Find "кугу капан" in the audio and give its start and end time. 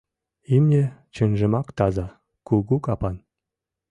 2.47-3.15